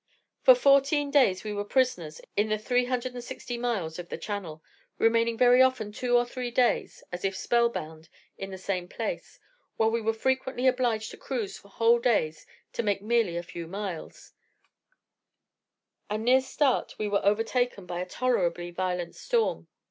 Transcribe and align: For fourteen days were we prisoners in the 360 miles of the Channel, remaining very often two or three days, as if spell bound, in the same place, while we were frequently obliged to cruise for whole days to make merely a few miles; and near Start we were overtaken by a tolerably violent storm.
For 0.41 0.55
fourteen 0.55 1.11
days 1.11 1.43
were 1.43 1.53
we 1.53 1.63
prisoners 1.63 2.19
in 2.35 2.49
the 2.49 2.57
360 2.57 3.55
miles 3.59 3.99
of 3.99 4.09
the 4.09 4.17
Channel, 4.17 4.63
remaining 4.97 5.37
very 5.37 5.61
often 5.61 5.91
two 5.91 6.17
or 6.17 6.25
three 6.25 6.49
days, 6.49 7.03
as 7.11 7.23
if 7.23 7.37
spell 7.37 7.69
bound, 7.69 8.09
in 8.35 8.49
the 8.49 8.57
same 8.57 8.87
place, 8.87 9.39
while 9.77 9.91
we 9.91 10.01
were 10.01 10.15
frequently 10.15 10.65
obliged 10.67 11.11
to 11.11 11.17
cruise 11.17 11.55
for 11.59 11.67
whole 11.69 11.99
days 11.99 12.47
to 12.73 12.81
make 12.81 13.03
merely 13.03 13.37
a 13.37 13.43
few 13.43 13.67
miles; 13.67 14.33
and 16.09 16.25
near 16.25 16.41
Start 16.41 16.95
we 16.97 17.07
were 17.07 17.23
overtaken 17.23 17.85
by 17.85 17.99
a 17.99 18.05
tolerably 18.07 18.71
violent 18.71 19.13
storm. 19.13 19.67